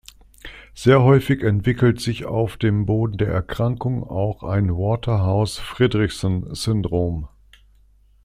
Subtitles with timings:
[0.73, 7.27] Sehr häufig entwickelt sich auf dem Boden der Erkrankung auch ein Waterhouse-Friderichsen-Syndrom.